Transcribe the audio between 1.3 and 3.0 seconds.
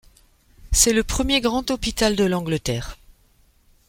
grand hôpital de l'Angleterre.